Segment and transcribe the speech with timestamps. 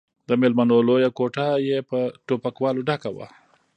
[0.27, 3.27] د ميلمنو لويه کوټه يې په ټوپکوالو ډکه وه.